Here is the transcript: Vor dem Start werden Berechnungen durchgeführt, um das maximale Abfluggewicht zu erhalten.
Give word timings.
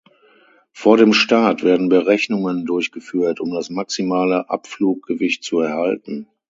Vor 0.71 0.97
dem 0.97 1.13
Start 1.13 1.61
werden 1.61 1.87
Berechnungen 1.87 2.65
durchgeführt, 2.65 3.39
um 3.39 3.51
das 3.53 3.69
maximale 3.69 4.49
Abfluggewicht 4.49 5.43
zu 5.43 5.59
erhalten. 5.59 6.27